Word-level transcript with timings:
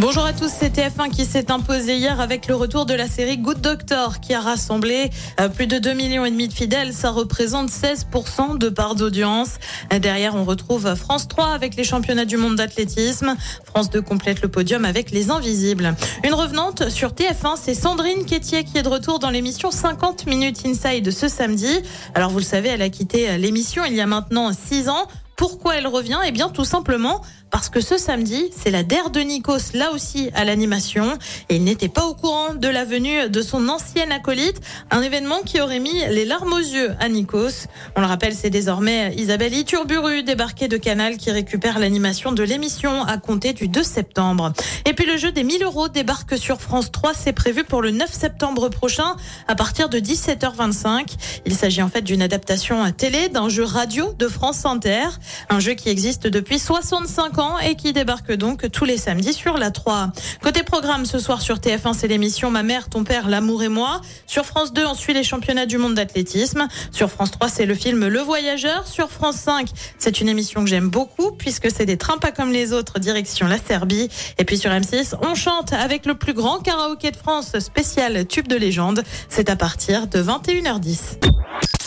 Bonjour 0.00 0.24
à 0.24 0.32
tous, 0.32 0.48
c'est 0.48 0.78
TF1 0.78 1.10
qui 1.10 1.26
s'est 1.26 1.50
imposé 1.50 1.98
hier 1.98 2.20
avec 2.20 2.46
le 2.46 2.54
retour 2.54 2.86
de 2.86 2.94
la 2.94 3.06
série 3.06 3.36
Good 3.36 3.60
Doctor 3.60 4.20
qui 4.20 4.32
a 4.32 4.40
rassemblé 4.40 5.10
euh, 5.38 5.50
plus 5.50 5.66
de 5.66 5.76
2 5.76 5.92
millions 5.92 6.24
et 6.24 6.30
demi 6.30 6.48
de 6.48 6.54
fidèles. 6.54 6.94
Ça 6.94 7.10
représente 7.10 7.68
16% 7.68 8.56
de 8.56 8.70
part 8.70 8.94
d'audience. 8.94 9.56
Derrière, 10.00 10.36
on 10.36 10.44
retrouve 10.44 10.94
France 10.94 11.28
3 11.28 11.48
avec 11.48 11.76
les 11.76 11.84
championnats 11.84 12.24
du 12.24 12.38
monde 12.38 12.56
d'athlétisme. 12.56 13.36
France 13.62 13.90
2 13.90 14.00
complète 14.00 14.40
le 14.40 14.48
podium 14.48 14.86
avec 14.86 15.10
les 15.10 15.30
Invisibles. 15.30 15.94
Une 16.24 16.32
revenante 16.32 16.88
sur 16.88 17.10
TF1, 17.10 17.56
c'est 17.60 17.74
Sandrine 17.74 18.24
Quétier 18.24 18.64
qui 18.64 18.78
est 18.78 18.82
de 18.82 18.88
retour 18.88 19.18
dans 19.18 19.28
l'émission 19.28 19.70
50 19.70 20.24
minutes 20.24 20.64
inside 20.64 21.10
ce 21.10 21.28
samedi. 21.28 21.82
Alors 22.14 22.30
vous 22.30 22.38
le 22.38 22.44
savez, 22.44 22.70
elle 22.70 22.82
a 22.82 22.88
quitté 22.88 23.36
l'émission 23.36 23.84
il 23.84 23.94
y 23.94 24.00
a 24.00 24.06
maintenant 24.06 24.50
6 24.54 24.88
ans. 24.88 25.08
Pourquoi 25.36 25.76
elle 25.76 25.86
revient? 25.86 26.18
Eh 26.26 26.32
bien 26.32 26.50
tout 26.50 26.66
simplement 26.66 27.22
parce 27.50 27.68
que 27.68 27.80
ce 27.80 27.98
samedi, 27.98 28.50
c'est 28.56 28.70
la 28.70 28.82
DER 28.82 29.10
de 29.12 29.20
Nikos, 29.20 29.74
là 29.74 29.92
aussi 29.92 30.30
à 30.34 30.44
l'animation, 30.44 31.18
et 31.48 31.56
il 31.56 31.64
n'était 31.64 31.88
pas 31.88 32.06
au 32.06 32.14
courant 32.14 32.54
de 32.54 32.68
la 32.68 32.84
venue 32.84 33.28
de 33.28 33.42
son 33.42 33.68
ancienne 33.68 34.12
acolyte, 34.12 34.60
un 34.90 35.02
événement 35.02 35.40
qui 35.44 35.60
aurait 35.60 35.80
mis 35.80 36.04
les 36.10 36.24
larmes 36.24 36.52
aux 36.52 36.58
yeux 36.58 36.92
à 37.00 37.08
Nikos. 37.08 37.66
On 37.96 38.00
le 38.00 38.06
rappelle, 38.06 38.34
c'est 38.34 38.50
désormais 38.50 39.14
Isabelle 39.16 39.54
Iturburu, 39.54 40.22
débarquée 40.22 40.68
de 40.68 40.76
Canal, 40.76 41.16
qui 41.16 41.30
récupère 41.30 41.78
l'animation 41.78 42.32
de 42.32 42.42
l'émission 42.42 43.02
à 43.02 43.16
compter 43.18 43.52
du 43.52 43.68
2 43.68 43.82
septembre. 43.82 44.52
Et 44.84 44.92
puis 44.92 45.06
le 45.06 45.16
jeu 45.16 45.32
des 45.32 45.42
1000 45.42 45.64
euros 45.64 45.88
débarque 45.88 46.38
sur 46.38 46.60
France 46.60 46.92
3, 46.92 47.14
c'est 47.14 47.32
prévu 47.32 47.64
pour 47.64 47.82
le 47.82 47.90
9 47.90 48.12
septembre 48.12 48.68
prochain, 48.68 49.16
à 49.48 49.54
partir 49.54 49.88
de 49.88 49.98
17h25. 49.98 51.14
Il 51.46 51.54
s'agit 51.54 51.82
en 51.82 51.88
fait 51.88 52.02
d'une 52.02 52.22
adaptation 52.22 52.82
à 52.82 52.92
télé 52.92 53.28
d'un 53.28 53.48
jeu 53.48 53.64
radio 53.64 54.12
de 54.18 54.28
France 54.28 54.64
Inter, 54.64 55.08
un 55.48 55.58
jeu 55.58 55.72
qui 55.72 55.88
existe 55.88 56.26
depuis 56.26 56.58
65 56.58 57.39
et 57.62 57.74
qui 57.74 57.92
débarque 57.92 58.32
donc 58.32 58.70
tous 58.70 58.84
les 58.84 58.98
samedis 58.98 59.32
sur 59.32 59.56
la 59.56 59.70
3. 59.70 60.12
Côté 60.42 60.62
programme, 60.62 61.06
ce 61.06 61.18
soir 61.18 61.40
sur 61.40 61.56
TF1, 61.56 61.94
c'est 61.94 62.08
l'émission 62.08 62.50
Ma 62.50 62.62
mère, 62.62 62.88
ton 62.90 63.02
père, 63.02 63.28
l'amour 63.28 63.62
et 63.62 63.68
moi. 63.68 64.02
Sur 64.26 64.44
France 64.44 64.72
2, 64.74 64.84
on 64.84 64.94
suit 64.94 65.14
les 65.14 65.22
championnats 65.22 65.64
du 65.64 65.78
monde 65.78 65.94
d'athlétisme. 65.94 66.68
Sur 66.92 67.10
France 67.10 67.30
3, 67.30 67.48
c'est 67.48 67.66
le 67.66 67.74
film 67.74 68.06
Le 68.08 68.20
Voyageur. 68.20 68.86
Sur 68.86 69.10
France 69.10 69.36
5, 69.36 69.68
c'est 69.98 70.20
une 70.20 70.28
émission 70.28 70.62
que 70.62 70.68
j'aime 70.68 70.88
beaucoup 70.88 71.32
puisque 71.32 71.70
c'est 71.70 71.86
des 71.86 71.96
trains 71.96 72.18
pas 72.18 72.30
comme 72.30 72.52
les 72.52 72.72
autres, 72.72 72.98
direction 72.98 73.46
la 73.46 73.58
Serbie. 73.58 74.10
Et 74.38 74.44
puis 74.44 74.58
sur 74.58 74.70
M6, 74.70 75.14
on 75.22 75.34
chante 75.34 75.72
avec 75.72 76.04
le 76.04 76.14
plus 76.14 76.34
grand 76.34 76.58
karaoké 76.58 77.10
de 77.10 77.16
France 77.16 77.58
spécial 77.58 78.26
Tube 78.26 78.48
de 78.48 78.56
légende. 78.56 79.02
C'est 79.28 79.48
à 79.48 79.56
partir 79.56 80.08
de 80.08 80.22
21h10. 80.22 81.30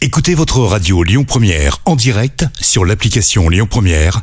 Écoutez 0.00 0.34
votre 0.34 0.58
radio 0.60 1.02
Lyon 1.04 1.24
Première 1.24 1.78
en 1.84 1.94
direct 1.94 2.46
sur 2.60 2.84
l'application 2.84 3.48
Lyon 3.48 3.68
Première, 3.70 4.22